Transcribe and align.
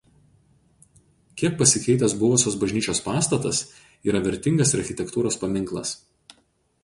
Kiek 1.41 1.57
pasikeitęs 1.59 2.15
buvusios 2.23 2.55
bažnyčios 2.63 3.03
pastatas 3.09 3.61
yra 4.13 4.21
vertingas 4.29 4.75
architektūros 4.79 5.37
paminklas. 5.43 5.93